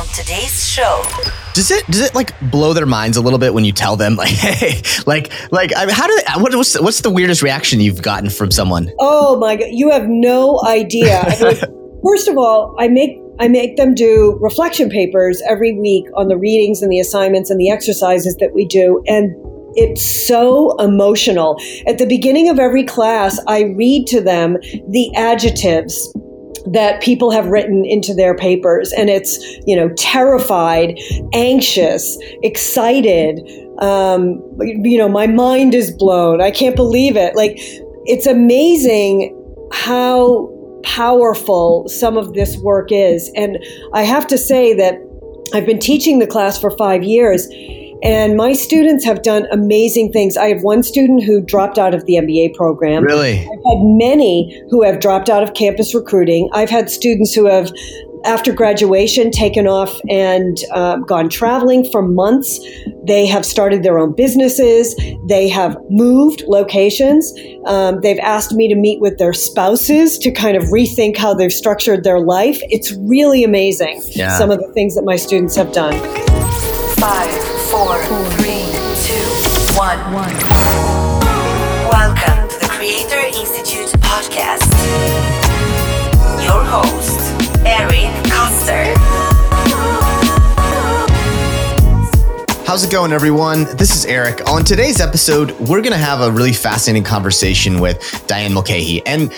[0.00, 1.04] on today's show.
[1.52, 4.14] Does it does it like blow their minds a little bit when you tell them
[4.16, 7.80] like hey like like I mean, how did what, what's the, what's the weirdest reaction
[7.80, 8.90] you've gotten from someone?
[8.98, 11.20] Oh my god, you have no idea.
[11.20, 16.06] I mean, first of all, I make I make them do reflection papers every week
[16.16, 19.34] on the readings and the assignments and the exercises that we do and
[19.74, 21.56] it's so emotional.
[21.86, 24.56] At the beginning of every class, I read to them
[24.88, 26.12] the adjectives
[26.66, 30.98] that people have written into their papers and it's you know terrified
[31.32, 33.40] anxious excited
[33.80, 36.40] um, you know my mind is blown.
[36.40, 37.34] I can't believe it.
[37.34, 37.54] Like
[38.04, 39.36] it's amazing
[39.72, 40.48] how
[40.82, 43.30] powerful some of this work is.
[43.36, 43.58] And
[43.92, 44.94] i have to say that
[45.52, 47.46] i've been teaching the class for five years
[48.02, 50.36] and my students have done amazing things.
[50.36, 53.04] I have one student who dropped out of the MBA program.
[53.04, 53.38] Really?
[53.40, 56.48] I've had many who have dropped out of campus recruiting.
[56.52, 57.70] I've had students who have,
[58.24, 62.58] after graduation, taken off and uh, gone traveling for months.
[63.06, 64.94] They have started their own businesses.
[65.26, 67.32] They have moved locations.
[67.66, 71.52] Um, they've asked me to meet with their spouses to kind of rethink how they've
[71.52, 72.58] structured their life.
[72.64, 74.36] It's really amazing, Yeah.
[74.38, 75.94] some of the things that my students have done.
[76.98, 77.30] Five,
[77.70, 78.39] four, three,
[92.70, 93.64] How's it going, everyone?
[93.78, 94.48] This is Eric.
[94.48, 99.04] On today's episode, we're going to have a really fascinating conversation with Diane Mulcahy.
[99.06, 99.32] And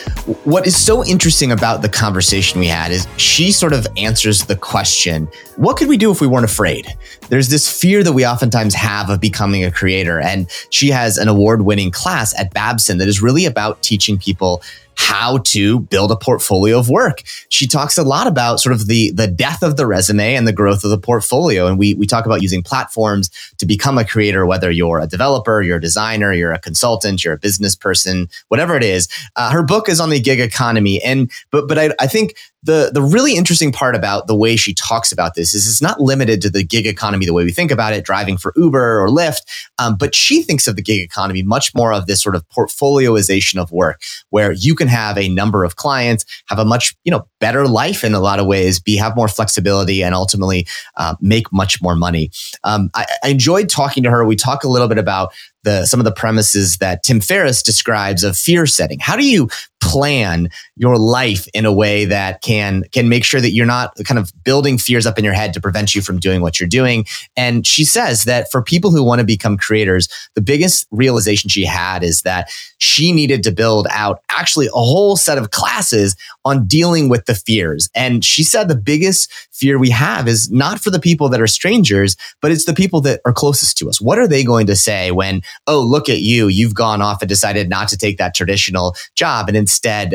[0.44, 4.54] what is so interesting about the conversation we had is she sort of answers the
[4.54, 6.86] question what could we do if we weren't afraid?
[7.30, 10.20] There's this fear that we oftentimes have of becoming a creator.
[10.20, 14.62] And she has an award winning class at Babson that is really about teaching people
[14.96, 17.22] how to build a portfolio of work.
[17.48, 20.52] She talks a lot about sort of the the death of the resume and the
[20.52, 21.66] growth of the portfolio.
[21.66, 25.62] And we we talk about using platforms to become a creator, whether you're a developer,
[25.62, 29.08] you're a designer, you're a consultant, you're a business person, whatever it is.
[29.36, 32.90] Uh, her book is on the gig economy, and but but I, I think the
[32.92, 36.40] the really interesting part about the way she talks about this is it's not limited
[36.42, 39.42] to the gig economy the way we think about it, driving for Uber or Lyft,
[39.78, 43.56] um, but she thinks of the gig economy much more of this sort of portfolioization
[43.56, 47.26] of work, where you can have a number of clients, have a much you know
[47.40, 51.52] better life in a lot of ways, be have more flexibility, and ultimately uh, make
[51.52, 52.30] much more money.
[52.64, 54.24] Um, I, I enjoyed talking to her.
[54.24, 55.32] We talk a little bit about
[55.64, 58.98] the some of the premises that Tim Ferriss describes of fear setting.
[59.00, 59.48] How do you
[59.82, 64.18] plan your life in a way that can can make sure that you're not kind
[64.18, 67.04] of building fears up in your head to prevent you from doing what you're doing?
[67.36, 71.64] And she says that for people who want to become creators, the biggest realization she
[71.64, 76.66] had is that she needed to build out actually a whole set of classes on
[76.66, 77.90] dealing with the fears.
[77.94, 81.46] And she said the biggest fear we have is not for the people that are
[81.46, 84.00] strangers, but it's the people that are closest to us.
[84.00, 87.28] What are they going to say when, oh, look at you, you've gone off and
[87.28, 89.71] decided not to take that traditional job and instead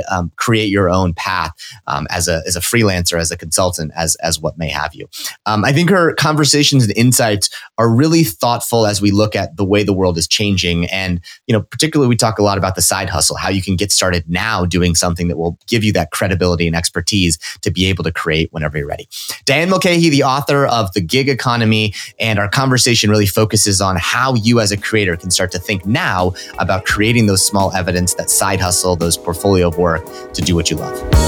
[0.09, 1.51] um, create your own path
[1.87, 5.07] um, as a as a freelancer, as a consultant, as as what may have you.
[5.45, 9.65] Um, I think her conversations and insights are really thoughtful as we look at the
[9.65, 12.81] way the world is changing, and you know, particularly we talk a lot about the
[12.81, 16.11] side hustle, how you can get started now doing something that will give you that
[16.11, 19.07] credibility and expertise to be able to create whenever you're ready.
[19.45, 24.35] Diane Mulcahy, the author of The Gig Economy, and our conversation really focuses on how
[24.35, 28.29] you as a creator can start to think now about creating those small evidence, that
[28.29, 29.17] side hustle, those
[29.55, 31.27] of work to do what you love.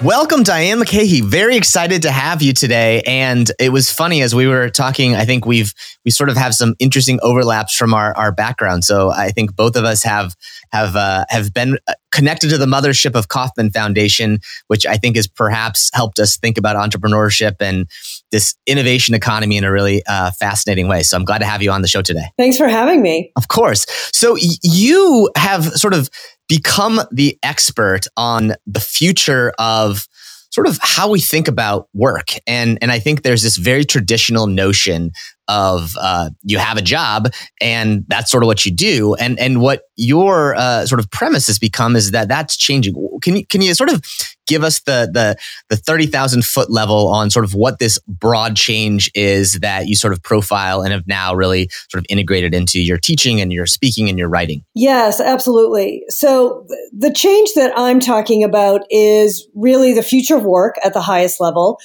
[0.00, 1.22] Welcome, Diane Mulcahy.
[1.22, 3.02] Very excited to have you today.
[3.04, 5.16] And it was funny as we were talking.
[5.16, 5.74] I think we've
[6.04, 8.84] we sort of have some interesting overlaps from our our background.
[8.84, 10.36] So I think both of us have
[10.70, 11.78] have uh, have been
[12.12, 14.38] connected to the mothership of Kauffman Foundation,
[14.68, 17.88] which I think has perhaps helped us think about entrepreneurship and
[18.30, 21.02] this innovation economy in a really uh, fascinating way.
[21.02, 22.30] So I'm glad to have you on the show today.
[22.38, 23.32] Thanks for having me.
[23.34, 23.84] Of course.
[24.12, 26.08] So y- you have sort of
[26.48, 30.08] become the expert on the future of
[30.50, 32.28] sort of how we think about work.
[32.46, 35.12] And, and I think there's this very traditional notion
[35.46, 37.28] of uh, you have a job
[37.60, 39.14] and that's sort of what you do.
[39.14, 42.94] And, and what your uh, sort of premise has become is that that's changing.
[43.22, 44.02] Can you, can you sort of
[44.48, 45.36] give us the, the,
[45.68, 50.12] the 30,000 foot level on sort of what this broad change is that you sort
[50.12, 54.08] of profile and have now really sort of integrated into your teaching and your speaking
[54.08, 54.64] and your writing?
[54.74, 56.02] Yes, absolutely.
[56.08, 61.02] So the change that I'm talking about is really the future of work at the
[61.02, 61.78] highest level.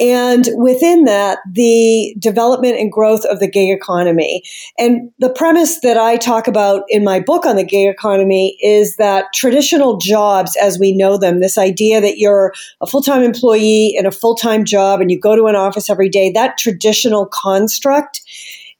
[0.00, 4.42] And within that, the development and growth of the gig economy.
[4.78, 8.96] And the premise that I talk about in my book on the gig economy is
[8.96, 13.94] that traditional jobs as we know them, this idea that you're a full time employee
[13.96, 17.26] in a full time job and you go to an office every day, that traditional
[17.26, 18.20] construct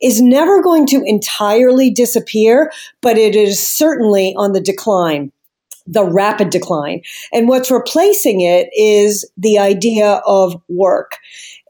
[0.00, 2.70] is never going to entirely disappear,
[3.02, 5.32] but it is certainly on the decline
[5.88, 7.00] the rapid decline.
[7.32, 11.16] And what's replacing it is the idea of work.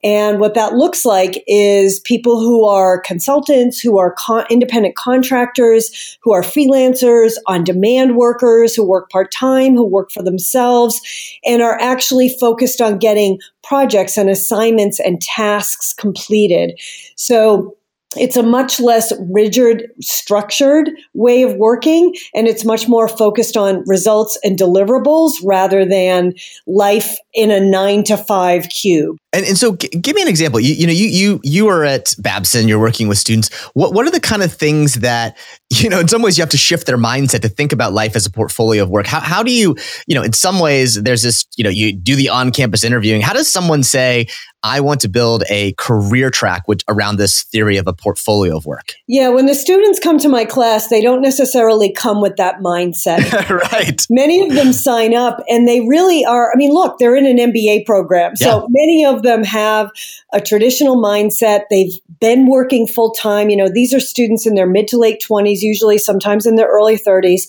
[0.04, 4.14] And what that looks like is people who are consultants, who are
[4.48, 10.22] independent contractors, who are freelancers, on demand workers, who work part time, who work for
[10.22, 11.00] themselves,
[11.44, 16.78] and are actually focused on getting projects and assignments and tasks completed.
[17.16, 17.76] So
[18.20, 23.82] it's a much less rigid, structured way of working, and it's much more focused on
[23.86, 26.34] results and deliverables rather than
[26.66, 29.16] life in a nine to five cube.
[29.38, 30.58] And, and so, g- give me an example.
[30.58, 32.66] You, you know, you you you are at Babson.
[32.66, 33.54] You're working with students.
[33.74, 35.38] What what are the kind of things that
[35.70, 36.00] you know?
[36.00, 38.30] In some ways, you have to shift their mindset to think about life as a
[38.30, 39.06] portfolio of work.
[39.06, 39.76] How how do you
[40.08, 40.24] you know?
[40.24, 43.20] In some ways, there's this you know you do the on campus interviewing.
[43.20, 44.26] How does someone say
[44.64, 48.66] I want to build a career track which around this theory of a portfolio of
[48.66, 48.94] work?
[49.06, 53.48] Yeah, when the students come to my class, they don't necessarily come with that mindset.
[53.72, 54.04] right.
[54.10, 56.50] Many of them sign up and they really are.
[56.52, 58.34] I mean, look, they're in an MBA program.
[58.34, 58.66] So yeah.
[58.68, 59.90] many of them have
[60.32, 61.62] a traditional mindset.
[61.70, 63.50] They've been working full time.
[63.50, 66.68] You know, these are students in their mid to late 20s, usually sometimes in their
[66.68, 67.42] early 30s.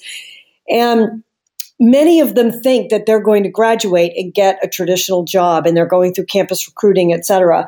[0.70, 1.24] And
[1.80, 5.76] many of them think that they're going to graduate and get a traditional job and
[5.76, 7.68] they're going through campus recruiting, et cetera.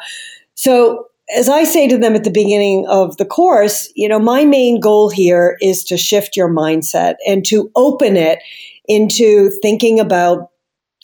[0.55, 4.43] So as I say to them at the beginning of the course, you know, my
[4.43, 8.39] main goal here is to shift your mindset and to open it
[8.85, 10.50] into thinking about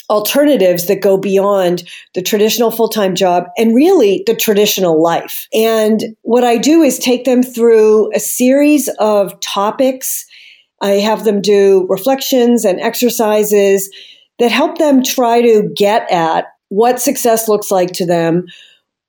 [0.09, 1.83] alternatives that go beyond
[2.13, 5.47] the traditional full time job and really the traditional life.
[5.53, 10.25] And what I do is take them through a series of topics
[10.81, 13.89] I have them do reflections and exercises
[14.39, 18.45] that help them try to get at what success looks like to them.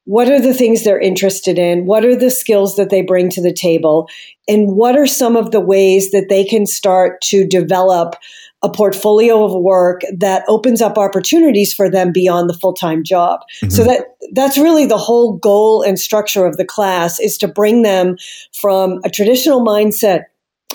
[0.05, 1.85] What are the things they're interested in?
[1.85, 4.09] What are the skills that they bring to the table?
[4.47, 8.15] And what are some of the ways that they can start to develop
[8.63, 13.41] a portfolio of work that opens up opportunities for them beyond the full-time job.
[13.63, 13.71] Mm-hmm.
[13.71, 17.83] So that that's really the whole goal and structure of the class is to bring
[17.83, 18.17] them
[18.61, 20.25] from a traditional mindset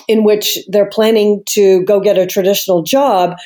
[0.08, 3.36] in which they're planning to go get a traditional job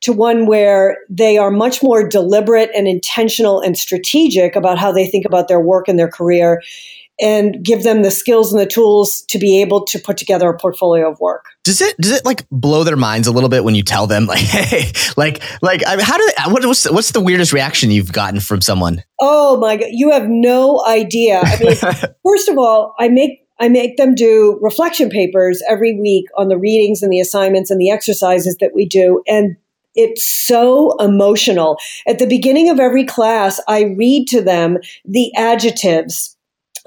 [0.00, 5.06] to one where they are much more deliberate and intentional and strategic about how they
[5.06, 6.62] think about their work and their career
[7.20, 10.58] and give them the skills and the tools to be able to put together a
[10.58, 11.46] portfolio of work.
[11.64, 14.26] Does it does it like blow their minds a little bit when you tell them
[14.26, 17.90] like hey like like I mean, how did what, what's the, what's the weirdest reaction
[17.90, 19.02] you've gotten from someone?
[19.20, 21.40] Oh my god, you have no idea.
[21.42, 21.76] I mean,
[22.24, 26.58] first of all, I make I make them do reflection papers every week on the
[26.58, 29.22] readings and the assignments and the exercises that we do.
[29.28, 29.56] And
[29.94, 31.76] it's so emotional.
[32.06, 36.36] At the beginning of every class, I read to them the adjectives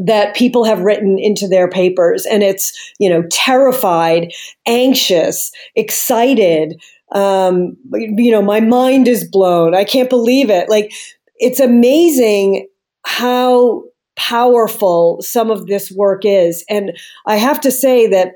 [0.06, 2.26] that people have written into their papers.
[2.26, 4.32] And it's, you know, terrified,
[4.66, 6.82] anxious, excited.
[7.14, 9.76] Um, you know, my mind is blown.
[9.76, 10.70] I can't believe it.
[10.70, 10.92] Like,
[11.38, 12.68] it's amazing
[13.06, 13.84] how
[14.16, 16.64] powerful some of this work is.
[16.70, 18.36] And I have to say that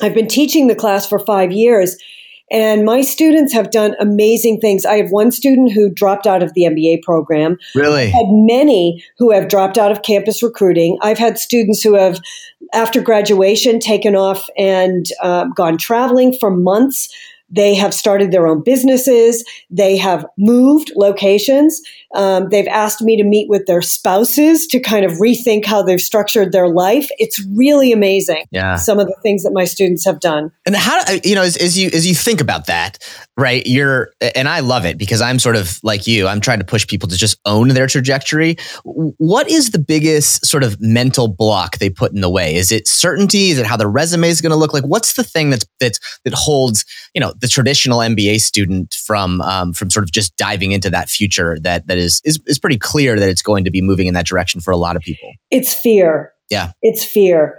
[0.00, 1.96] I've been teaching the class for five years.
[2.50, 4.86] And my students have done amazing things.
[4.86, 7.58] I have one student who dropped out of the MBA program.
[7.74, 8.06] Really?
[8.06, 10.98] I've had many who have dropped out of campus recruiting.
[11.02, 12.20] I've had students who have,
[12.72, 17.14] after graduation, taken off and uh, gone traveling for months.
[17.50, 19.44] They have started their own businesses.
[19.70, 21.80] They have moved locations.
[22.14, 26.00] Um, they've asked me to meet with their spouses to kind of rethink how they've
[26.00, 27.08] structured their life.
[27.18, 28.44] It's really amazing.
[28.50, 28.76] Yeah.
[28.76, 30.52] Some of the things that my students have done.
[30.66, 32.98] And how, you know, as, as you, as you think about that,
[33.38, 36.64] right, you're, and I love it because I'm sort of like you, I'm trying to
[36.64, 38.56] push people to just own their trajectory.
[38.84, 42.56] What is the biggest sort of mental block they put in the way?
[42.56, 43.50] Is it certainty?
[43.50, 44.82] Is it how their resume is going to look like?
[44.84, 49.72] What's the thing that's, that's, that holds, you know, the traditional MBA student from, um,
[49.72, 53.18] from sort of just diving into that future that, that is, is is pretty clear
[53.18, 55.32] that it's going to be moving in that direction for a lot of people.
[55.50, 56.32] It's fear.
[56.50, 57.58] Yeah, it's fear.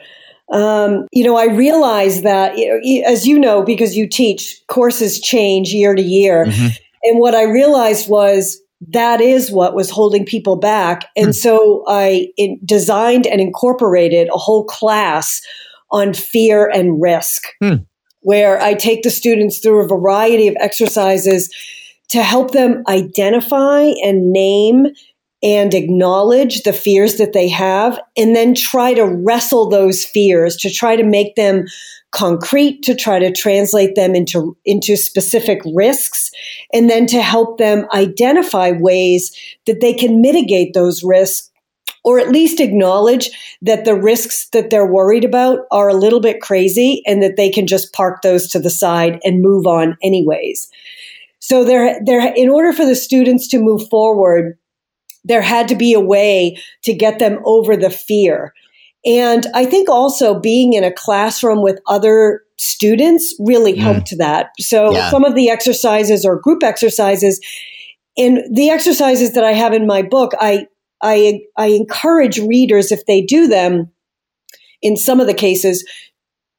[0.51, 2.57] Um, you know, I realize that,
[3.05, 6.45] as you know, because you teach, courses change year to year.
[6.45, 6.67] Mm-hmm.
[7.03, 11.05] And what I realized was that is what was holding people back.
[11.15, 11.31] And hmm.
[11.31, 12.29] so I
[12.63, 15.41] designed and incorporated a whole class
[15.91, 17.75] on fear and risk, hmm.
[18.21, 21.53] where I take the students through a variety of exercises
[22.09, 24.87] to help them identify and name
[25.41, 30.69] and acknowledge the fears that they have and then try to wrestle those fears to
[30.69, 31.65] try to make them
[32.11, 36.31] concrete to try to translate them into into specific risks
[36.73, 39.35] and then to help them identify ways
[39.67, 41.49] that they can mitigate those risks
[42.03, 43.29] or at least acknowledge
[43.61, 47.49] that the risks that they're worried about are a little bit crazy and that they
[47.49, 50.69] can just park those to the side and move on anyways.
[51.39, 54.57] So there there in order for the students to move forward
[55.23, 58.53] there had to be a way to get them over the fear.
[59.05, 63.79] And I think also being in a classroom with other students really mm.
[63.79, 64.51] helped that.
[64.59, 65.09] So yeah.
[65.09, 67.39] some of the exercises or group exercises
[68.19, 70.67] in the exercises that I have in my book, I
[71.01, 73.89] I I encourage readers if they do them
[74.81, 75.87] in some of the cases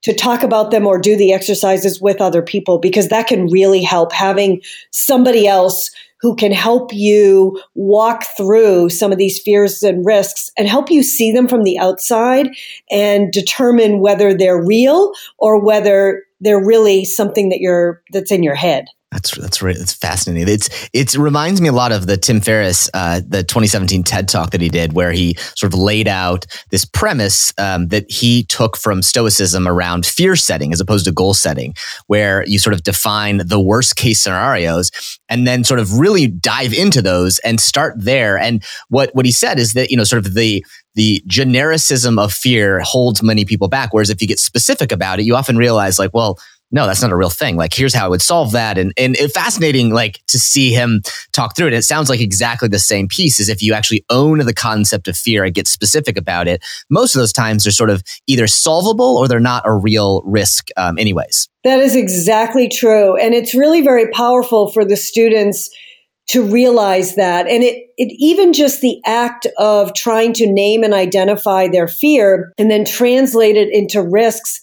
[0.03, 3.83] to talk about them or do the exercises with other people because that can really
[3.83, 10.05] help having somebody else who can help you walk through some of these fears and
[10.05, 12.51] risks and help you see them from the outside
[12.91, 18.55] and determine whether they're real or whether they're really something that you're that's in your
[18.55, 18.87] head.
[19.13, 19.61] That's that's.
[19.61, 20.49] It's fascinating.
[20.49, 24.51] It's it reminds me a lot of the Tim Ferriss, uh, the 2017 TED talk
[24.51, 28.77] that he did, where he sort of laid out this premise um, that he took
[28.77, 31.75] from Stoicism around fear setting as opposed to goal setting,
[32.07, 34.93] where you sort of define the worst case scenarios
[35.29, 38.39] and then sort of really dive into those and start there.
[38.39, 40.65] And what what he said is that you know sort of the
[40.95, 43.93] the genericism of fear holds many people back.
[43.93, 46.39] Whereas if you get specific about it, you often realize like, well
[46.73, 47.57] no, that's not a real thing.
[47.57, 48.79] Like, here's how I would solve that.
[48.79, 51.73] And, and it fascinating, like, to see him talk through it.
[51.73, 55.17] It sounds like exactly the same piece as if you actually own the concept of
[55.17, 56.65] fear and get specific about it.
[56.89, 60.69] Most of those times they're sort of either solvable or they're not a real risk,
[60.77, 61.49] um, anyways.
[61.65, 63.17] That is exactly true.
[63.17, 65.71] And it's really very powerful for the students
[66.29, 67.49] to realize that.
[67.49, 72.53] And it, it even just the act of trying to name and identify their fear
[72.57, 74.61] and then translate it into risks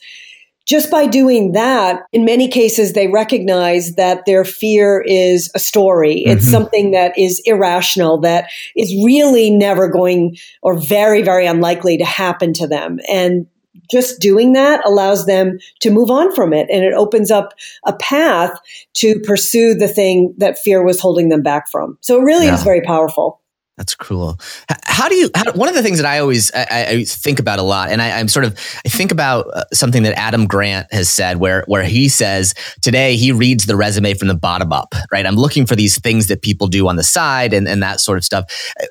[0.68, 6.18] just by doing that, in many cases, they recognize that their fear is a story.
[6.18, 6.38] Mm-hmm.
[6.38, 12.06] It's something that is irrational, that is really never going or very, very unlikely to
[12.06, 13.00] happen to them.
[13.10, 13.48] And
[13.90, 17.54] just doing that allows them to move on from it and it opens up
[17.86, 18.60] a path
[18.96, 21.98] to pursue the thing that fear was holding them back from.
[22.02, 22.56] So it really yeah.
[22.56, 23.40] is very powerful.
[23.78, 24.40] That's cruel.
[24.86, 25.30] How do you?
[25.36, 28.02] How, one of the things that I always I, I think about a lot, and
[28.02, 31.64] I, am sort of I think about uh, something that Adam Grant has said, where
[31.68, 34.96] where he says today he reads the resume from the bottom up.
[35.12, 38.00] Right, I'm looking for these things that people do on the side and and that
[38.00, 38.46] sort of stuff.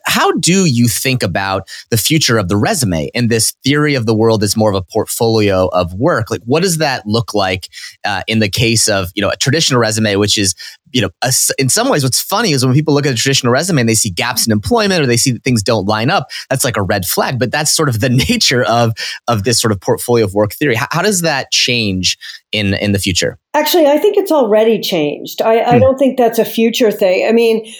[0.04, 4.14] How do you think about the future of the resume and this theory of the
[4.14, 6.30] world as more of a portfolio of work?
[6.30, 7.68] Like, what does that look like
[8.04, 10.54] uh, in the case of you know a traditional resume, which is
[10.96, 13.52] you know, a, in some ways, what's funny is when people look at a traditional
[13.52, 16.30] resume and they see gaps in employment or they see that things don't line up,
[16.48, 17.38] that's like a red flag.
[17.38, 18.94] But that's sort of the nature of
[19.28, 20.74] of this sort of portfolio of work theory.
[20.74, 22.16] How, how does that change
[22.50, 23.38] in in the future?
[23.52, 25.42] Actually, I think it's already changed.
[25.42, 25.74] I, hmm.
[25.74, 27.28] I don't think that's a future thing.
[27.28, 27.70] I mean,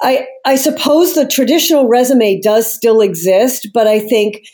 [0.00, 4.46] I I suppose the traditional resume does still exist, but I think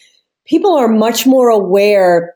[0.44, 2.34] people are much more aware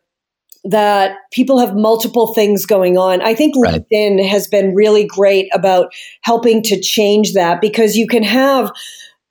[0.64, 3.20] that people have multiple things going on.
[3.20, 3.84] I think right.
[3.90, 8.70] LinkedIn has been really great about helping to change that because you can have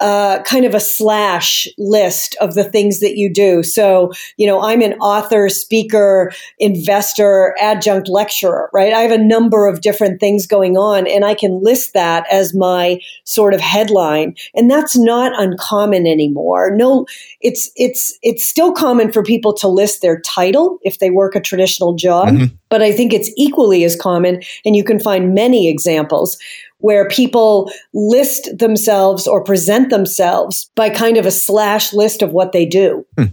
[0.01, 3.61] uh, kind of a slash list of the things that you do.
[3.61, 8.93] So, you know, I'm an author, speaker, investor, adjunct lecturer, right?
[8.93, 12.55] I have a number of different things going on and I can list that as
[12.55, 14.33] my sort of headline.
[14.55, 16.71] And that's not uncommon anymore.
[16.75, 17.05] No,
[17.39, 21.39] it's, it's, it's still common for people to list their title if they work a
[21.39, 22.55] traditional job, mm-hmm.
[22.69, 24.41] but I think it's equally as common.
[24.65, 26.39] And you can find many examples
[26.81, 32.51] where people list themselves or present themselves by kind of a slash list of what
[32.51, 33.05] they do.
[33.17, 33.25] Hmm.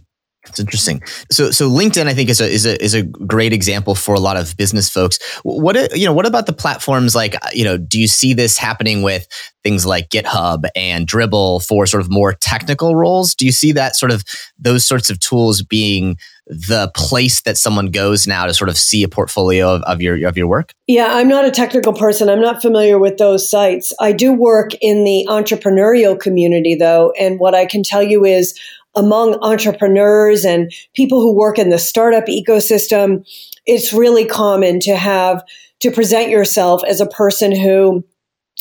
[0.48, 1.02] It's interesting.
[1.30, 4.20] So, so LinkedIn, I think, is a is a is a great example for a
[4.20, 5.18] lot of business folks.
[5.42, 7.76] What uh, you know, what about the platforms like uh, you know?
[7.76, 9.26] Do you see this happening with
[9.62, 13.34] things like GitHub and Dribbble for sort of more technical roles?
[13.34, 14.24] Do you see that sort of
[14.58, 16.16] those sorts of tools being
[16.48, 20.26] the place that someone goes now to sort of see a portfolio of, of your
[20.26, 20.72] of your work?
[20.86, 22.30] Yeah, I'm not a technical person.
[22.30, 23.92] I'm not familiar with those sites.
[24.00, 28.58] I do work in the entrepreneurial community though, and what I can tell you is
[28.98, 33.24] among entrepreneurs and people who work in the startup ecosystem,
[33.64, 35.42] it's really common to have
[35.80, 38.04] to present yourself as a person who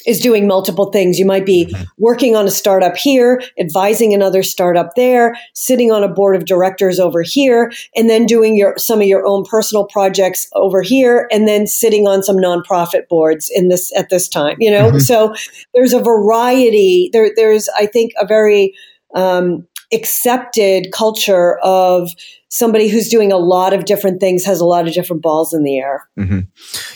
[0.05, 1.17] is doing multiple things.
[1.17, 1.83] You might be Mm-hmm.
[1.97, 6.99] working on a startup here, advising another startup there, sitting on a board of directors
[6.99, 11.47] over here, and then doing your some of your own personal projects over here, and
[11.47, 14.55] then sitting on some nonprofit boards in this at this time.
[14.59, 15.01] You know, Mhm.
[15.01, 15.33] so
[15.73, 17.09] there's a variety.
[17.11, 18.73] There, there's I think a very
[19.15, 22.09] um, accepted culture of
[22.49, 25.63] somebody who's doing a lot of different things, has a lot of different balls in
[25.63, 26.07] the air.
[26.15, 26.39] hmm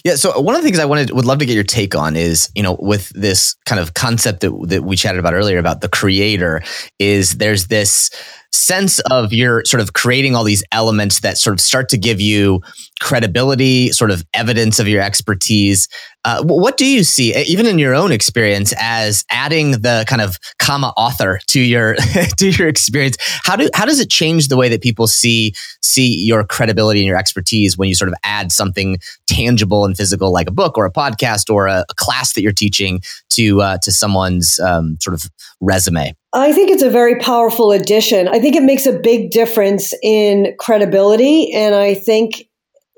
[0.04, 0.16] Yeah.
[0.16, 2.50] So one of the things I wanted would love to get your take on is,
[2.56, 5.90] you know, with this kind of concept that, that we chatted about earlier about the
[5.90, 6.62] creator,
[7.00, 8.10] is there's this
[8.54, 12.20] sense of you're sort of creating all these elements that sort of start to give
[12.20, 12.62] you
[13.00, 15.88] credibility, sort of evidence of your expertise.
[16.24, 20.38] Uh, what do you see, even in your own experience, as adding the kind of
[20.60, 21.96] comma author to your
[22.38, 23.18] to your experience?
[23.44, 27.08] How do how does it change the way that people see see your credibility and
[27.08, 28.98] your expertise when you sort of add something
[29.28, 32.52] tangible and physical like a book or a podcast or a, a class that you're
[32.52, 35.24] teaching to uh, to someone's um, sort of
[35.60, 36.14] resume?
[36.34, 38.28] I think it's a very powerful addition.
[38.28, 42.48] I think it makes a big difference in credibility, and I think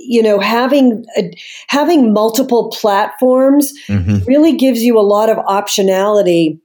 [0.08, 1.32] you know having a,
[1.68, 4.24] having multiple platforms Mm-hmm.
[4.26, 6.60] really gives you a lot of optionality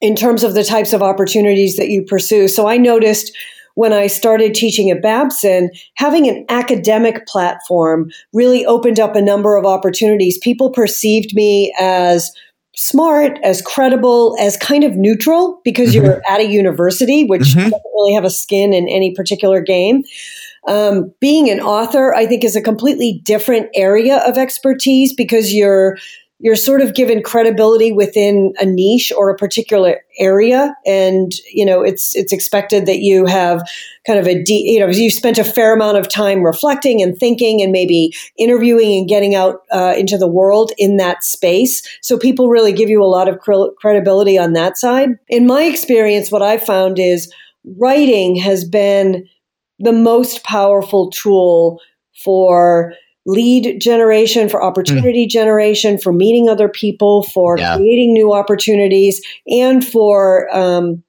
[0.00, 2.48] in terms of the types of opportunities that you pursue.
[2.48, 3.36] So I noticed
[3.74, 9.56] when I started teaching at Babson, having an academic platform really opened up a number
[9.56, 10.38] of opportunities.
[10.38, 12.30] People perceived me as
[12.74, 17.64] smart, as credible, as kind of neutral because you're at a university, which Mhm.
[17.70, 20.02] doesn't really have a skin in any particular game.
[20.70, 25.98] Um, being an author, I think, is a completely different area of expertise because you're
[26.42, 31.82] you're sort of given credibility within a niche or a particular area, and you know
[31.82, 33.68] it's it's expected that you have
[34.06, 37.18] kind of a de- you know you spent a fair amount of time reflecting and
[37.18, 41.82] thinking and maybe interviewing and getting out uh, into the world in that space.
[42.00, 45.10] So people really give you a lot of cre- credibility on that side.
[45.28, 47.30] In my experience, what I've found is
[47.76, 49.26] writing has been
[49.80, 51.80] the most powerful tool
[52.22, 52.92] for
[53.26, 57.76] lead generation, for opportunity generation, for meeting other people, for Yeah.
[57.76, 61.02] creating new opportunities, and for um,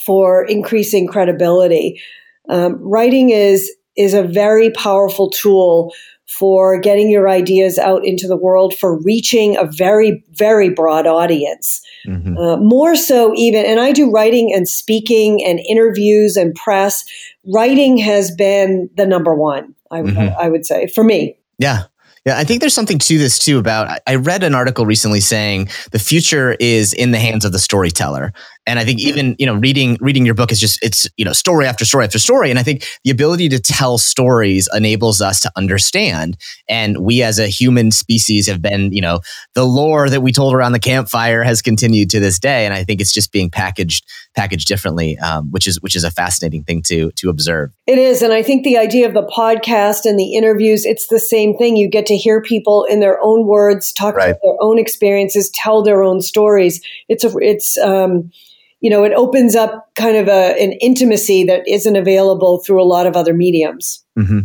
[0.00, 2.00] for increasing credibility.
[2.48, 5.92] Um, writing is is a very powerful tool
[6.26, 11.82] for getting your ideas out into the world, for reaching a very very broad audience.
[12.06, 12.36] Mm-hmm.
[12.38, 17.04] Uh, more so, even, and I do writing and speaking and interviews and press.
[17.46, 20.36] Writing has been the number one, I, would Mhm.
[20.36, 21.36] I would say, for me.
[21.58, 21.84] Yeah.
[22.24, 25.68] Yeah, I think there's something to this too about I read an article recently saying
[25.90, 28.32] the future is in the hands of the storyteller.
[28.66, 31.32] And I think even, you know, reading reading your book is just it's, you know,
[31.32, 35.40] story after story after story and I think the ability to tell stories enables us
[35.40, 36.36] to understand
[36.68, 39.20] and we as a human species have been, you know,
[39.54, 42.84] the lore that we told around the campfire has continued to this day and I
[42.84, 46.82] think it's just being packaged packaged differently um, which is which is a fascinating thing
[46.82, 47.72] to to observe.
[47.86, 48.22] It is.
[48.22, 51.76] And I think the idea of the podcast and the interviews, it's the same thing.
[51.76, 54.30] You get to hear people in their own words talk Right.
[54.30, 56.80] about their own experiences, tell their own stories.
[57.08, 58.30] It's a, it's, um,
[58.82, 62.84] you know, it opens up kind of a, an intimacy that isn't available through a
[62.84, 64.04] lot of other mediums.
[64.16, 64.40] Hmm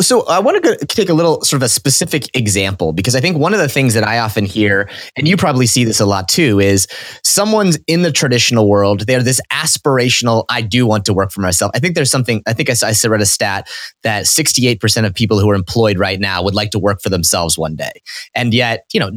[0.00, 3.36] So I want to take a little sort of a specific example because I think
[3.36, 6.28] one of the things that I often hear, and you probably see this a lot
[6.28, 6.88] too, is
[7.22, 9.06] someone's in the traditional world.
[9.06, 11.70] They're this aspirational, I do want to work for myself.
[11.74, 13.68] I think there's something, I think I, I read a stat
[14.02, 17.56] that 68% of people who are employed right now would like to work for themselves
[17.56, 17.92] one day.
[18.34, 19.10] And yet, you know,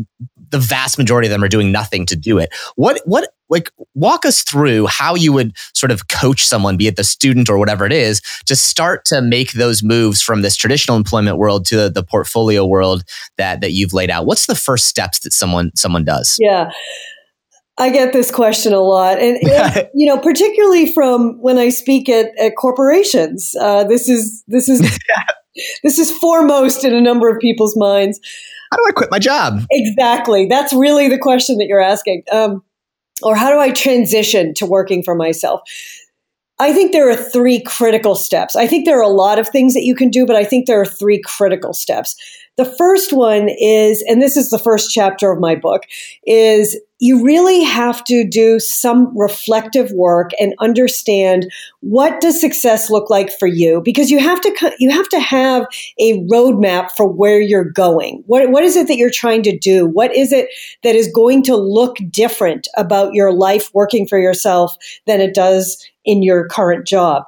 [0.49, 2.49] the vast majority of them are doing nothing to do it.
[2.75, 6.95] What, what, like, walk us through how you would sort of coach someone, be it
[6.95, 10.97] the student or whatever it is, to start to make those moves from this traditional
[10.97, 13.03] employment world to the, the portfolio world
[13.37, 14.25] that that you've laid out.
[14.25, 16.37] What's the first steps that someone someone does?
[16.39, 16.71] Yeah.
[17.77, 22.07] I get this question a lot, and, and, you know, particularly from when I speak
[22.07, 23.53] at, at corporations.
[23.59, 24.79] Uh, this is this is
[25.83, 28.19] this is foremost in a number of people's minds.
[28.71, 29.65] How do I quit my job?
[29.71, 32.23] Exactly, that's really the question that you're asking.
[32.31, 32.63] Um,
[33.21, 35.61] or how do I transition to working for myself?
[36.57, 38.55] I think there are three critical steps.
[38.55, 40.67] I think there are a lot of things that you can do, but I think
[40.67, 42.15] there are three critical steps.
[42.55, 45.83] The first one is, and this is the first chapter of my book,
[46.25, 53.09] is you really have to do some reflective work and understand what does success look
[53.09, 55.65] like for you because you have to you have to have
[55.99, 58.23] a roadmap for where you're going.
[58.27, 59.85] What what is it that you're trying to do?
[59.85, 60.47] What is it
[60.83, 65.85] that is going to look different about your life working for yourself than it does
[66.05, 67.23] in your current job?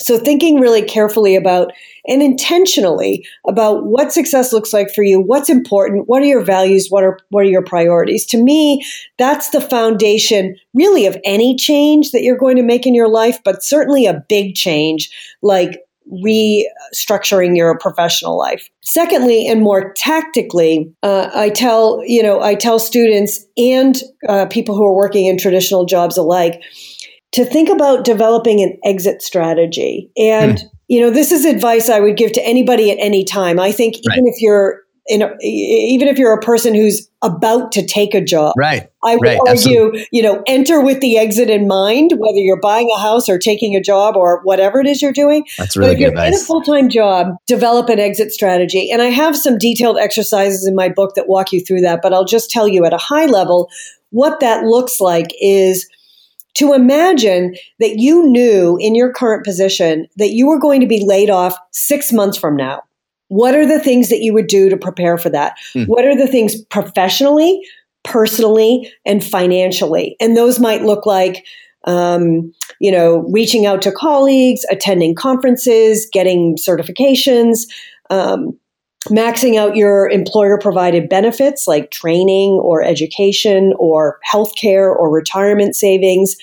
[0.00, 1.72] So, thinking really carefully about
[2.10, 6.88] and intentionally about what success looks like for you, what's important, what are your values,
[6.90, 8.26] what are what are your priorities.
[8.26, 8.84] To me,
[9.16, 13.38] that's the foundation really of any change that you're going to make in your life,
[13.44, 15.08] but certainly a big change
[15.40, 15.80] like
[16.12, 18.68] restructuring your professional life.
[18.80, 23.96] Secondly, and more tactically, uh, I tell you know I tell students and
[24.28, 26.60] uh, people who are working in traditional jobs alike
[27.32, 30.10] to think about developing an exit strategy.
[30.16, 30.66] And hmm.
[30.90, 33.60] You know, this is advice I would give to anybody at any time.
[33.60, 34.32] I think even right.
[34.34, 38.54] if you're in a, even if you're a person who's about to take a job,
[38.58, 38.88] right?
[39.04, 40.08] I would right, argue, absolutely.
[40.10, 43.76] you know, enter with the exit in mind, whether you're buying a house or taking
[43.76, 45.46] a job or whatever it is you're doing.
[45.58, 46.34] That's really but if good you're advice.
[46.34, 48.90] in a full time job, develop an exit strategy.
[48.90, 52.02] And I have some detailed exercises in my book that walk you through that.
[52.02, 53.70] But I'll just tell you at a high level
[54.10, 55.88] what that looks like is
[56.54, 61.04] to imagine that you knew in your current position that you were going to be
[61.04, 62.82] laid off six months from now.
[63.28, 65.56] What are the things that you would do to prepare for that?
[65.74, 65.86] Mm.
[65.86, 67.62] What are the things professionally,
[68.02, 70.16] personally, and financially?
[70.20, 71.44] And those might look like,
[71.84, 77.60] um, you know, reaching out to colleagues, attending conferences, getting certifications,
[78.10, 78.58] um,
[79.08, 86.36] maxing out your employer provided benefits like training or education or healthcare or retirement savings.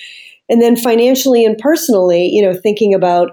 [0.48, 3.30] And then financially and personally, you know, thinking about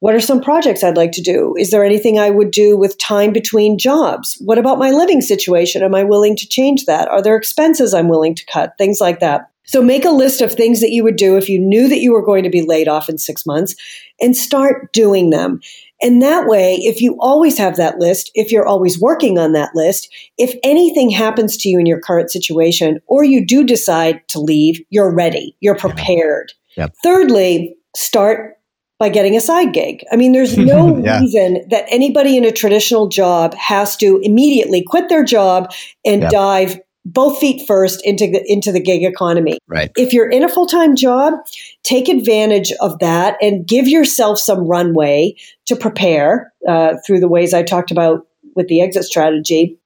[0.00, 1.54] what are some projects I'd like to do?
[1.58, 4.36] Is there anything I would do with time between jobs?
[4.44, 5.82] What about my living situation?
[5.82, 7.08] Am I willing to change that?
[7.08, 8.74] Are there expenses I'm willing to cut?
[8.78, 9.50] Things like that.
[9.64, 12.12] So make a list of things that you would do if you knew that you
[12.12, 13.74] were going to be laid off in six months
[14.20, 15.60] and start doing them.
[16.00, 19.70] And that way, if you always have that list, if you're always working on that
[19.74, 24.38] list, if anything happens to you in your current situation or you do decide to
[24.38, 26.52] leave, you're ready, you're prepared.
[26.76, 26.94] Yep.
[27.02, 28.58] Thirdly, start
[28.98, 30.04] by getting a side gig.
[30.12, 31.20] I mean, there's no yeah.
[31.20, 35.72] reason that anybody in a traditional job has to immediately quit their job
[36.04, 36.30] and yep.
[36.30, 36.80] dive
[37.12, 39.58] both feet first into the, into the gig economy.
[39.66, 39.90] Right.
[39.96, 41.34] If you're in a full time job,
[41.82, 45.34] take advantage of that and give yourself some runway
[45.66, 49.78] to prepare uh, through the ways I talked about with the exit strategy,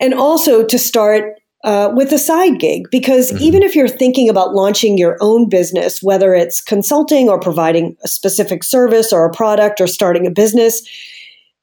[0.00, 1.38] and also to start.
[1.62, 3.42] Uh, with a side gig, because mm-hmm.
[3.42, 8.08] even if you're thinking about launching your own business, whether it's consulting or providing a
[8.08, 10.86] specific service or a product or starting a business,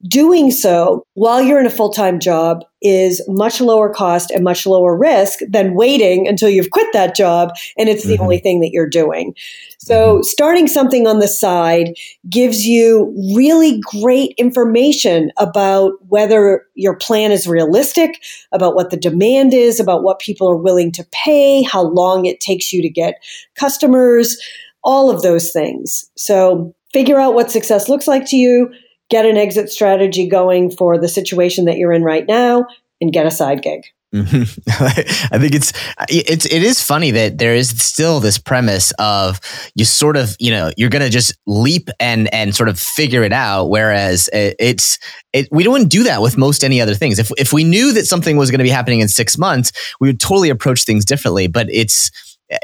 [0.08, 4.66] Doing so while you're in a full time job is much lower cost and much
[4.66, 8.24] lower risk than waiting until you've quit that job and it's the mm-hmm.
[8.24, 9.36] only thing that you're doing.
[9.78, 10.24] So, mm-hmm.
[10.24, 11.94] starting something on the side
[12.30, 19.54] gives you really great information about whether your plan is realistic, about what the demand
[19.54, 23.24] is, about what people are willing to pay, how long it takes you to get
[23.56, 24.38] customers,
[24.84, 26.10] all of those things.
[26.16, 28.72] So, figure out what success looks like to you
[29.12, 32.66] get an exit strategy going for the situation that you're in right now
[33.00, 33.86] and get a side gig.
[34.14, 35.34] Mm-hmm.
[35.34, 35.72] I think it's
[36.10, 39.40] it's it is funny that there is still this premise of
[39.74, 43.32] you sort of you know you're gonna just leap and and sort of figure it
[43.32, 45.00] out, whereas it's
[45.32, 47.20] it, we don't do that with most any other things.
[47.20, 49.72] If if we knew that something was going to be happening in six months,
[50.02, 51.48] we would totally approach things differently.
[51.48, 52.12] But it's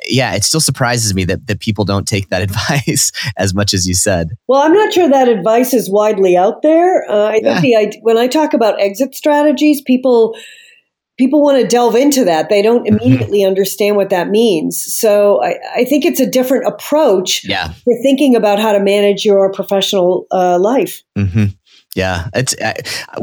[0.08, 3.88] yeah, it still surprises me that, that people don't take that advice as much as
[3.88, 4.30] you said.
[4.48, 7.10] Well, I'm not sure that advice is widely out there.
[7.10, 7.62] Uh, I yeah.
[7.62, 10.36] think the, when I talk about exit strategies, people
[11.18, 12.50] people want to delve into that.
[12.50, 12.98] They don't mm-hmm.
[12.98, 13.50] immediately mm-hmm.
[13.50, 14.84] understand what that means.
[14.88, 17.74] So I, I, think it's a different approach yeah.
[17.84, 21.02] for thinking about how to manage your professional uh, life.
[21.18, 21.46] Mm-hmm.
[21.98, 22.74] Yeah, it's uh,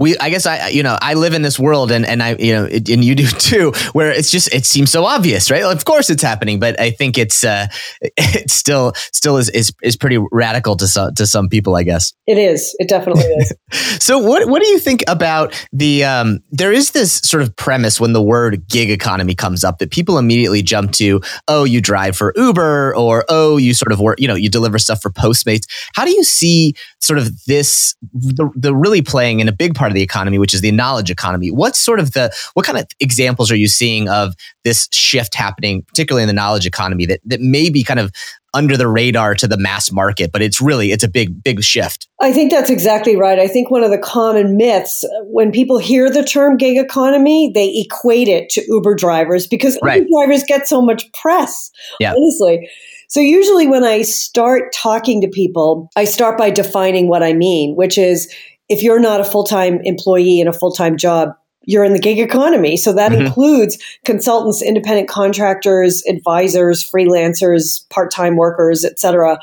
[0.01, 0.19] we.
[0.19, 2.65] I guess I, you know, I live in this world, and and I, you know,
[2.65, 5.63] it, and you do too, where it's just it seems so obvious, right?
[5.63, 7.69] Of course, it's happening, but I think it's uh,
[8.01, 12.13] it still still is is is pretty radical to some to some people, I guess.
[12.27, 12.75] It is.
[12.81, 13.53] It definitely is.
[14.05, 16.03] so, what what do you think about the?
[16.03, 19.93] Um, there is this sort of premise when the word gig economy comes up that
[19.93, 21.21] people immediately jump to.
[21.47, 24.19] Oh, you drive for Uber, or oh, you sort of work.
[24.19, 25.69] You know, you deliver stuff for Postmates.
[25.95, 27.95] How do you see sort of this?
[28.13, 31.11] The, the really playing in a big part of the economy, which is the knowledge
[31.11, 31.50] economy.
[31.50, 35.83] What's sort of the what kind of examples are you seeing of this shift happening,
[35.83, 38.11] particularly in the knowledge economy, that that may be kind of
[38.55, 42.09] under the radar to the mass market, but it's really it's a big big shift.
[42.20, 43.38] I think that's exactly right.
[43.38, 47.85] I think one of the common myths when people hear the term gig economy, they
[47.85, 50.03] equate it to Uber drivers because right.
[50.03, 51.70] Uber drivers get so much press.
[52.00, 52.14] Yeah.
[52.14, 52.68] Honestly.
[53.09, 57.77] So usually when I start talking to people, I start by defining what I mean,
[57.77, 58.33] which is
[58.68, 61.31] if you're not a full time employee in a full time job,
[61.62, 62.77] you're in the gig economy.
[62.77, 63.27] So that mm-hmm.
[63.27, 69.38] includes consultants, independent contractors, advisors, freelancers, part time workers, etc.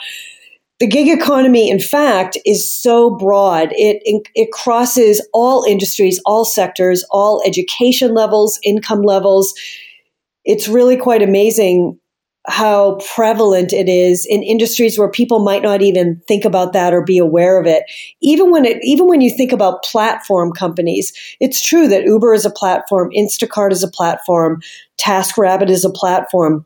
[0.79, 3.69] the gig economy, in fact, is so broad.
[3.73, 4.01] It,
[4.35, 9.53] it crosses all industries, all sectors, all education levels, income levels.
[10.43, 11.99] It's really quite amazing
[12.47, 17.03] how prevalent it is in industries where people might not even think about that or
[17.03, 17.83] be aware of it.
[18.21, 22.45] Even when it, even when you think about platform companies, it's true that Uber is
[22.45, 24.61] a platform, Instacart is a platform,
[24.97, 26.65] TaskRabbit is a platform.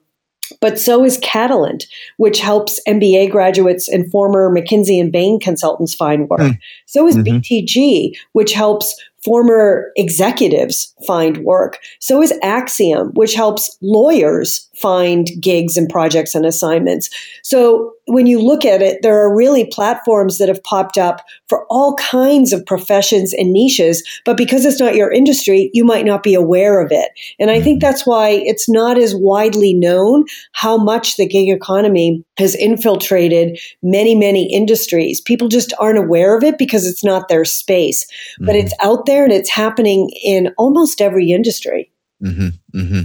[0.62, 1.86] But so is Catalant,
[2.18, 6.40] which helps MBA graduates and former McKinsey and Bain consultants find work.
[6.40, 6.60] Mm.
[6.86, 7.38] So is mm-hmm.
[7.38, 11.80] BTG, which helps former executives find work.
[12.00, 17.10] So is Axiom, which helps lawyers find gigs and projects and assignments.
[17.44, 21.66] So when you look at it, there are really platforms that have popped up for
[21.70, 26.22] all kinds of professions and niches, but because it's not your industry, you might not
[26.22, 27.10] be aware of it.
[27.40, 27.88] And I think mm-hmm.
[27.88, 34.14] that's why it's not as widely known how much the gig economy has infiltrated many,
[34.14, 35.20] many industries.
[35.20, 38.46] People just aren't aware of it because it's not their space, mm-hmm.
[38.46, 41.92] but it's out there and it's happening in almost every industry.
[42.24, 43.02] Mm-hmm, mm-hmm.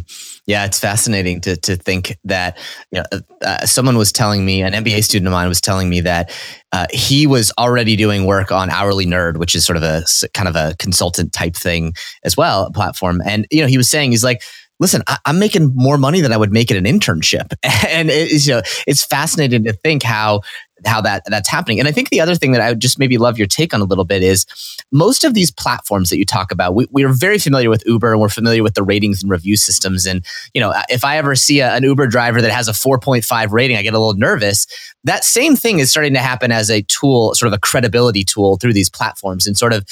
[0.47, 2.59] Yeah, it's fascinating to to think that
[2.91, 5.89] you know, uh, uh someone was telling me, an MBA student of mine was telling
[5.89, 6.33] me that
[6.73, 10.03] uh, he was already doing work on HourlyNerd, which is sort of a
[10.35, 11.93] kind of a consultant type thing
[12.25, 13.21] as well, platform.
[13.25, 14.43] And you know, he was saying he's like,
[14.81, 17.53] listen, I, am making more money than I would make at an internship,
[17.89, 20.41] and you know, it's fascinating to think how
[20.87, 21.79] how that that's happening.
[21.79, 23.81] And I think the other thing that I would just maybe love your take on
[23.81, 24.47] a little bit is
[24.93, 28.13] most of these platforms that you talk about, we, we are very familiar with Uber
[28.13, 30.07] and we're familiar with the ratings and review systems.
[30.07, 33.51] And, you know, if I ever see a, an Uber driver that has a 4.5
[33.51, 34.67] rating, I get a little nervous.
[35.05, 38.57] That same thing is starting to happen as a tool, sort of a credibility tool
[38.57, 39.85] through these platforms and sort of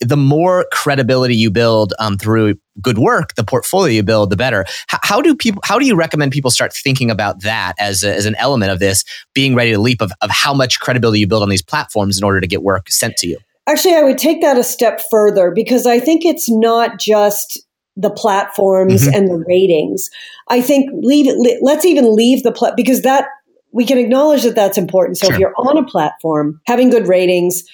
[0.00, 4.64] the more credibility you build um, through good work, the portfolio you build, the better.
[4.88, 5.62] How, how, do people?
[5.64, 8.78] How do you recommend people start thinking about that as, a, as an element of
[8.78, 9.04] this,
[9.34, 12.24] being ready to leap of, of how much credibility you build on these platforms in
[12.24, 13.38] order to get work sent to you?
[13.66, 17.60] Actually, I would take that a step further because I think it's not just
[17.96, 19.14] the platforms mm-hmm.
[19.14, 20.10] and the ratings.
[20.48, 21.26] I think leave.
[21.62, 23.28] Let's even leave the plat because that
[23.72, 25.18] we can acknowledge that that's important.
[25.18, 25.34] So sure.
[25.34, 27.64] if you're on a platform, having good ratings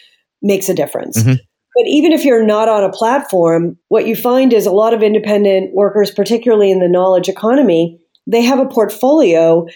[0.40, 1.22] makes a difference.
[1.22, 1.34] Mm-hmm.
[1.74, 5.02] But even if you're not on a platform, what you find is a lot of
[5.02, 9.66] independent workers, particularly in the knowledge economy, they have a portfolio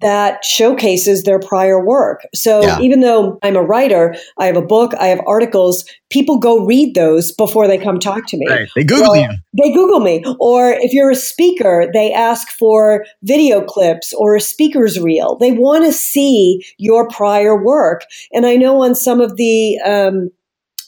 [0.00, 2.20] that showcases their prior work.
[2.34, 2.78] So yeah.
[2.80, 6.94] even though I'm a writer, I have a book, I have articles, people go read
[6.94, 8.46] those before they come talk to me.
[8.46, 8.68] Right.
[8.76, 9.28] They Google you.
[9.56, 10.22] They Google me.
[10.38, 15.36] Or if you're a speaker, they ask for video clips or a speaker's reel.
[15.38, 18.02] They want to see your prior work.
[18.32, 20.30] And I know on some of the um,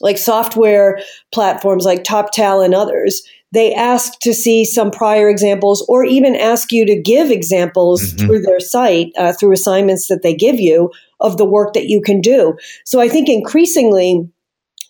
[0.01, 0.99] like software
[1.31, 6.71] platforms like Toptal and others, they ask to see some prior examples or even ask
[6.71, 8.25] you to give examples mm-hmm.
[8.25, 12.01] through their site, uh, through assignments that they give you of the work that you
[12.01, 12.55] can do.
[12.85, 14.29] So I think increasingly,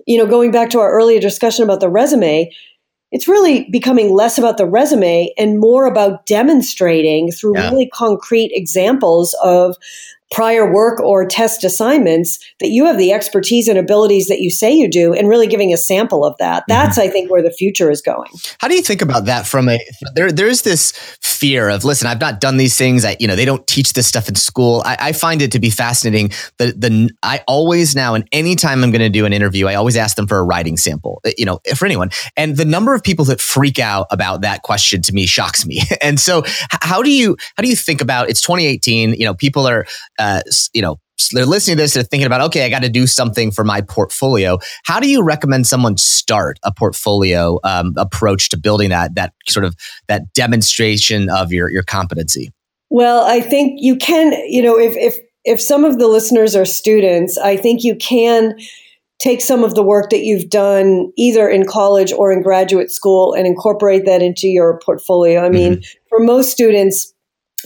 [0.06, 2.52] you know, going back to our earlier discussion about the resume,
[3.12, 7.70] it's really becoming less about the resume and more about demonstrating through yeah.
[7.70, 9.76] really concrete examples of
[10.32, 14.72] prior work or test assignments that you have the expertise and abilities that you say
[14.72, 16.64] you do and really giving a sample of that.
[16.68, 17.10] That's mm-hmm.
[17.10, 18.30] i think where the future is going.
[18.60, 19.80] How do you think about that from a
[20.16, 23.06] there there's this fear of listen i've not done these things.
[23.06, 24.84] I you know they don't teach this stuff in school.
[24.86, 26.32] I, I find it to be fascinating.
[26.58, 29.96] The the i always now and anytime i'm going to do an interview i always
[29.96, 32.10] ask them for a writing sample you know for anyone.
[32.38, 35.82] And the number of people that freak out about that question to me shocks me.
[36.02, 36.44] And so
[36.82, 39.86] how do you how do you think about it's 2018 you know people are
[40.20, 40.42] uh,
[40.74, 41.00] you know,
[41.32, 43.82] they're listening to this, they're thinking about, okay, I got to do something for my
[43.82, 44.58] portfolio.
[44.86, 49.66] How do you recommend someone start a portfolio um, approach to building that that sort
[49.66, 49.76] of
[50.08, 52.52] that demonstration of your your competency?
[52.90, 56.66] Well, I think you can, you know, if if if some of the listeners are
[56.66, 58.56] students, I think you can
[59.20, 63.34] take some of the work that you've done either in college or in graduate school
[63.34, 65.42] and incorporate that into your portfolio.
[65.42, 66.08] I mean, mm-hmm.
[66.08, 67.14] for most students,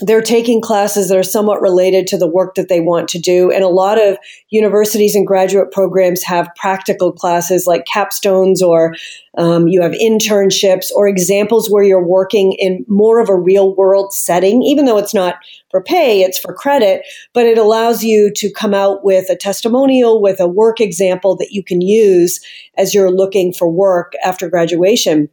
[0.00, 3.52] they're taking classes that are somewhat related to the work that they want to do.
[3.52, 4.18] And a lot of
[4.50, 8.96] universities and graduate programs have practical classes like capstones, or
[9.38, 14.12] um, you have internships, or examples where you're working in more of a real world
[14.12, 15.36] setting, even though it's not
[15.70, 17.02] for pay, it's for credit,
[17.32, 21.52] but it allows you to come out with a testimonial, with a work example that
[21.52, 22.40] you can use
[22.76, 25.28] as you're looking for work after graduation.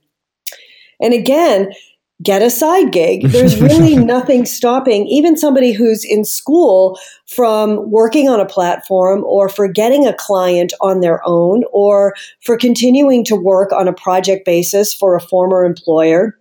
[1.00, 1.74] And again,
[2.22, 3.24] get a side gig.
[3.30, 9.50] There's really nothing stopping even somebody who's in school from working on a platform or
[9.50, 14.46] for getting a client on their own or for continuing to work on a project
[14.46, 16.38] basis for a former employer.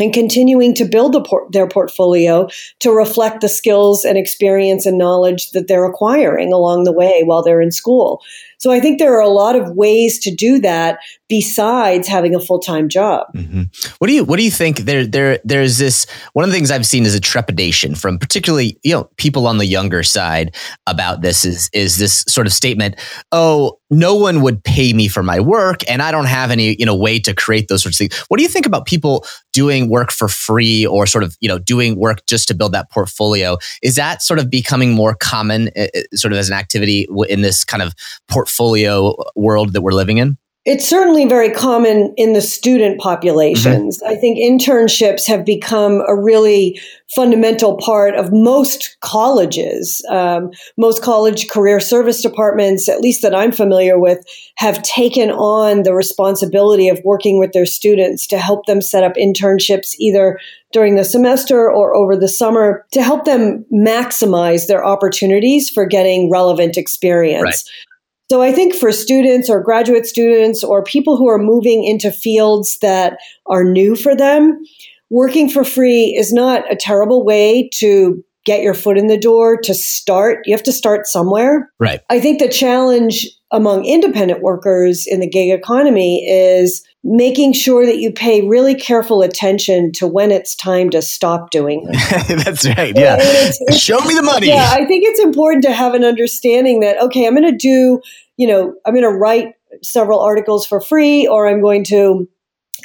[0.00, 2.48] and continuing to build the por- their portfolio
[2.80, 7.42] to reflect the skills and experience and knowledge that they're acquiring along the way while
[7.42, 8.22] they're in school.
[8.62, 12.38] So I think there are a lot of ways to do that besides having a
[12.38, 13.26] full time job.
[13.34, 13.62] Mm-hmm.
[13.98, 14.78] What do you What do you think?
[14.78, 16.06] There, there, there's this.
[16.34, 19.58] One of the things I've seen is a trepidation from particularly you know people on
[19.58, 20.54] the younger side
[20.86, 21.44] about this.
[21.44, 22.94] Is is this sort of statement?
[23.32, 26.86] Oh, no one would pay me for my work, and I don't have any you
[26.86, 28.18] know way to create those sorts of things.
[28.28, 31.58] What do you think about people doing work for free or sort of you know
[31.58, 33.58] doing work just to build that portfolio?
[33.82, 37.64] Is that sort of becoming more common, uh, sort of as an activity in this
[37.64, 37.94] kind of
[38.28, 40.38] portfolio world that we're living in?
[40.64, 43.98] It's certainly very common in the student populations.
[43.98, 44.12] Mm-hmm.
[44.12, 46.80] I think internships have become a really
[47.16, 50.04] fundamental part of most colleges.
[50.08, 55.82] Um, most college career service departments, at least that I'm familiar with, have taken on
[55.82, 60.38] the responsibility of working with their students to help them set up internships either
[60.72, 66.30] during the semester or over the summer to help them maximize their opportunities for getting
[66.30, 67.42] relevant experience.
[67.42, 67.91] Right.
[68.32, 72.78] So I think for students or graduate students or people who are moving into fields
[72.80, 74.64] that are new for them,
[75.10, 79.58] working for free is not a terrible way to get your foot in the door
[79.64, 80.40] to start.
[80.46, 81.70] You have to start somewhere.
[81.78, 82.00] Right.
[82.08, 87.98] I think the challenge among independent workers in the gig economy is making sure that
[87.98, 92.44] you pay really careful attention to when it's time to stop doing it.
[92.44, 92.96] That's right.
[92.96, 93.16] Yeah.
[93.18, 94.48] It's, it's, Show me the money.
[94.48, 94.70] Yeah.
[94.72, 98.00] I think it's important to have an understanding that, okay, I'm going to do
[98.36, 102.28] you know, I'm going to write several articles for free, or I'm going to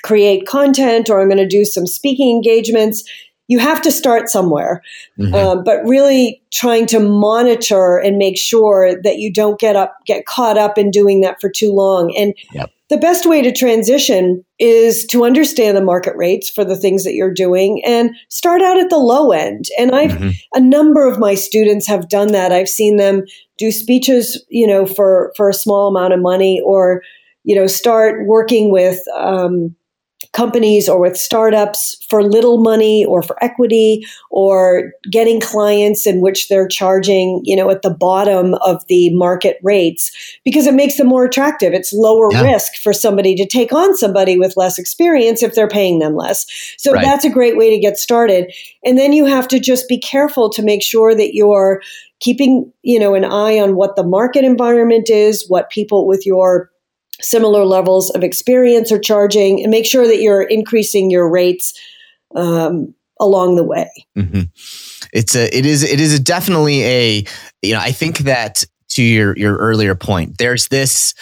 [0.04, 3.04] create content, or I'm going to do some speaking engagements.
[3.48, 4.84] You have to start somewhere,
[5.18, 5.34] mm-hmm.
[5.34, 10.26] um, but really trying to monitor and make sure that you don't get up, get
[10.26, 12.14] caught up in doing that for too long.
[12.18, 12.72] And yep.
[12.90, 17.16] The best way to transition is to understand the market rates for the things that
[17.16, 19.66] you're doing and start out at the low end.
[19.78, 20.30] And I've mm-hmm.
[20.54, 22.54] a number of my students have done that.
[22.54, 23.24] I've seen them
[23.58, 27.02] do speeches, you know, for for a small amount of money or
[27.44, 29.76] you know start working with um,
[30.38, 36.48] companies or with startups for little money or for equity or getting clients in which
[36.48, 40.12] they're charging, you know, at the bottom of the market rates
[40.46, 41.74] because it makes them more attractive.
[41.74, 42.44] It's lower yeah.
[42.44, 46.46] risk for somebody to take on somebody with less experience if they're paying them less.
[46.78, 47.04] So right.
[47.04, 48.54] that's a great way to get started.
[48.86, 51.82] And then you have to just be careful to make sure that you're
[52.20, 56.70] keeping, you know, an eye on what the market environment is, what people with your
[57.22, 61.74] similar levels of experience or charging and make sure that you're increasing your rates
[62.36, 63.90] um, along the way.
[64.18, 64.42] Mm-hmm.
[65.14, 67.26] It's a, it is, it is a definitely a,
[67.62, 71.14] you know, I think that to your, your earlier point, there's this,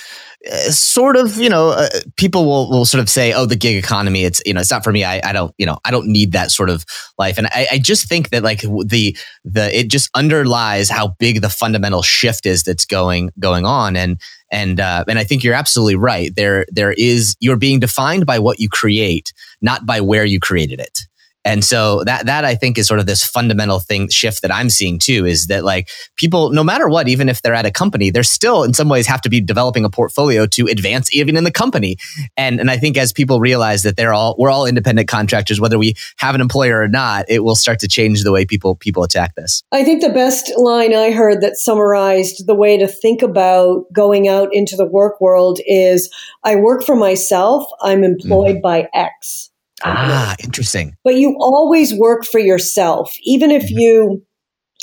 [0.51, 3.83] uh, sort of, you know, uh, people will will sort of say, "Oh, the gig
[3.83, 5.03] economy, it's you know, it's not for me.
[5.03, 6.85] I, I don't, you know, I don't need that sort of
[7.17, 11.41] life." And I, I just think that like the the it just underlies how big
[11.41, 13.95] the fundamental shift is that's going going on.
[13.95, 16.35] And and uh, and I think you're absolutely right.
[16.35, 20.79] There there is you're being defined by what you create, not by where you created
[20.79, 21.01] it.
[21.45, 24.69] And so that that I think is sort of this fundamental thing shift that I'm
[24.69, 28.09] seeing too is that like people, no matter what, even if they're at a company,
[28.09, 31.43] they're still in some ways have to be developing a portfolio to advance even in
[31.43, 31.97] the company.
[32.35, 35.77] And and I think as people realize that they're all we're all independent contractors, whether
[35.77, 39.03] we have an employer or not, it will start to change the way people people
[39.03, 39.63] attack this.
[39.71, 44.27] I think the best line I heard that summarized the way to think about going
[44.27, 46.09] out into the work world is
[46.43, 48.61] I work for myself, I'm employed mm-hmm.
[48.61, 49.51] by X.
[49.83, 50.95] Ah, interesting.
[51.03, 53.79] But you always work for yourself, even if mm-hmm.
[53.79, 54.25] you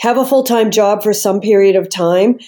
[0.01, 2.39] have a full time job for some period of time,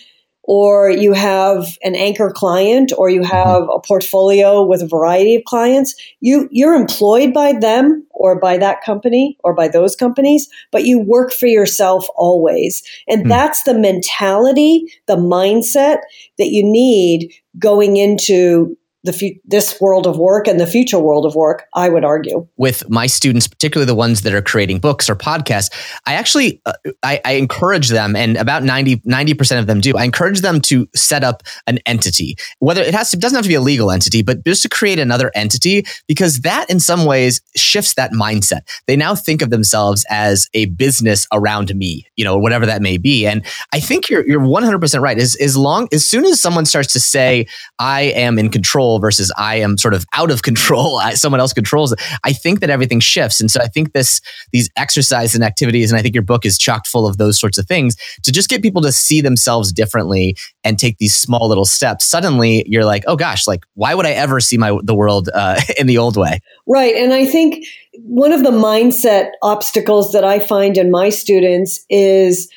[0.46, 3.30] or you have an anchor client, or you mm-hmm.
[3.30, 5.94] have a portfolio with a variety of clients.
[6.20, 10.98] You you're employed by them or by that company or by those companies, but you
[10.98, 13.28] work for yourself always, and mm.
[13.28, 15.98] that's the mentality, the mindset
[16.38, 21.24] that you need going into the fu- this world of work and the future world
[21.26, 22.46] of work i would argue.
[22.56, 25.70] With my students particularly the ones that are creating books or podcasts
[26.06, 30.04] i actually uh, I, I, encourage them and about 90 90% of them do i
[30.04, 32.36] encourage them to set up an entity.
[32.58, 34.98] Whether it has to doesn't have to be a legal entity but just to create
[34.98, 38.62] another entity because that in some ways shifts that mindset.
[38.86, 42.96] They now think of themselves as a business around me you know whatever that may
[42.96, 43.26] be.
[43.26, 45.18] And i think you're you're 100% right.
[45.18, 47.46] As, as long as soon as someone starts to say
[47.78, 51.00] i am in control control versus I am sort of out of control.
[51.14, 52.00] Someone else controls it.
[52.24, 54.20] I think that everything shifts, and so I think this
[54.52, 57.58] these exercise and activities, and I think your book is chocked full of those sorts
[57.58, 61.64] of things to just get people to see themselves differently and take these small little
[61.64, 62.04] steps.
[62.04, 65.60] Suddenly, you're like, oh gosh, like why would I ever see my the world uh,
[65.78, 66.40] in the old way?
[66.66, 67.64] Right, and I think
[68.00, 72.50] one of the mindset obstacles that I find in my students is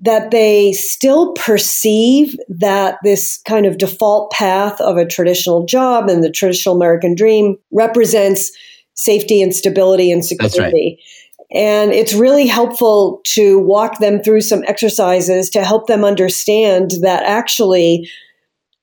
[0.00, 6.22] that they still perceive that this kind of default path of a traditional job and
[6.22, 8.50] the traditional American dream represents
[8.94, 10.98] safety and stability and security.
[10.98, 11.58] Right.
[11.58, 17.22] And it's really helpful to walk them through some exercises to help them understand that
[17.22, 18.10] actually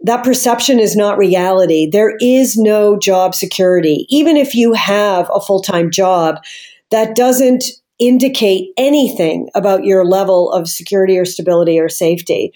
[0.01, 1.89] that perception is not reality.
[1.89, 4.05] There is no job security.
[4.09, 6.43] Even if you have a full time job,
[6.91, 7.63] that doesn't
[7.99, 12.53] indicate anything about your level of security or stability or safety.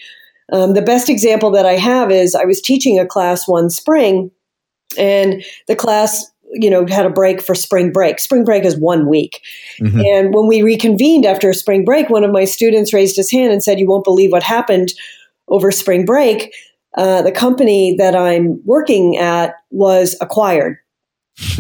[0.52, 4.32] Um, the best example that I have is I was teaching a class one spring,
[4.98, 9.08] and the class you know had a break for spring break spring break is one
[9.10, 9.42] week
[9.82, 10.00] mm-hmm.
[10.00, 13.64] and when we reconvened after spring break one of my students raised his hand and
[13.64, 14.94] said you won't believe what happened
[15.50, 16.54] over spring break
[16.98, 20.78] uh, the company that i'm working at was acquired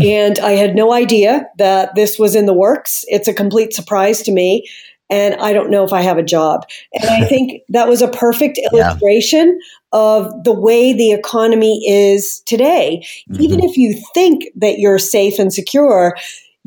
[0.02, 3.04] and I had no idea that this was in the works.
[3.08, 4.68] It's a complete surprise to me.
[5.10, 6.66] And I don't know if I have a job.
[6.94, 10.00] And I think that was a perfect illustration yeah.
[10.00, 13.06] of the way the economy is today.
[13.30, 13.42] Mm-hmm.
[13.42, 16.18] Even if you think that you're safe and secure,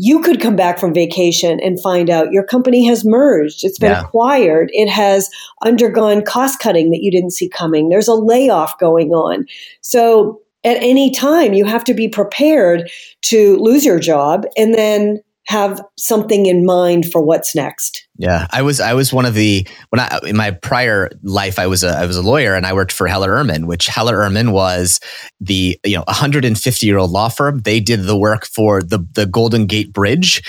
[0.02, 3.90] you could come back from vacation and find out your company has merged, it's been
[3.90, 4.00] yeah.
[4.00, 5.28] acquired, it has
[5.62, 7.90] undergone cost cutting that you didn't see coming.
[7.90, 9.44] There's a layoff going on.
[9.82, 12.90] So at any time you have to be prepared
[13.22, 18.06] to lose your job and then have something in mind for what's next.
[18.20, 21.66] Yeah, I was I was one of the when I in my prior life I
[21.66, 24.52] was a I was a lawyer and I worked for Heller Ehrman, which Heller Ehrman
[24.52, 25.00] was
[25.40, 27.60] the you know 150 year old law firm.
[27.60, 30.42] They did the work for the the Golden Gate Bridge,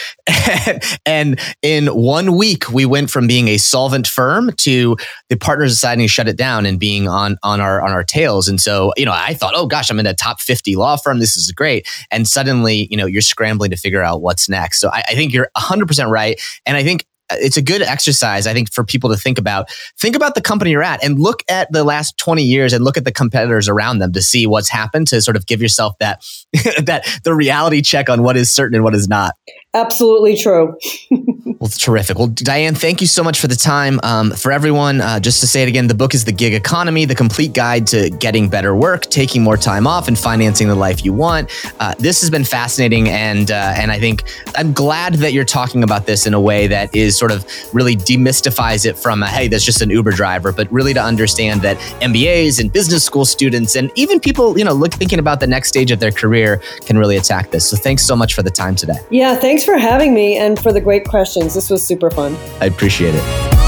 [1.05, 4.97] and in one week we went from being a solvent firm to
[5.29, 8.49] the partners deciding to shut it down and being on on our on our tails.
[8.49, 11.19] And so you know I thought, oh gosh, I'm in a top 50 law firm.
[11.19, 11.87] This is great.
[12.11, 14.81] And suddenly you know you're scrambling to figure out what's next.
[14.81, 17.05] So I, I think you're 100 percent right, and I think
[17.39, 19.69] it's a good exercise, I think, for people to think about.
[19.99, 22.97] Think about the company you're at and look at the last 20 years and look
[22.97, 26.23] at the competitors around them to see what's happened to sort of give yourself that
[26.83, 29.35] that the reality check on what is certain and what is not.
[29.73, 30.77] Absolutely true.
[31.59, 32.17] well, terrific.
[32.17, 34.01] Well, Diane, thank you so much for the time.
[34.03, 37.05] Um, for everyone, uh, just to say it again, the book is The Gig Economy,
[37.05, 41.05] the complete guide to getting better work, taking more time off, and financing the life
[41.05, 41.49] you want.
[41.79, 44.23] Uh, this has been fascinating, and uh, and I think
[44.57, 47.95] I'm glad that you're talking about this in a way that is sort of really
[47.95, 51.77] demystifies it from a, hey, that's just an Uber driver, but really to understand that
[52.01, 55.69] MBAs and business school students and even people, you know, look thinking about the next
[55.69, 57.69] stage of their career can really attack this.
[57.69, 58.99] So thanks so much for the time today.
[59.09, 61.53] Yeah, thanks for having me and for the great questions.
[61.53, 62.35] This was super fun.
[62.59, 63.60] I appreciate it.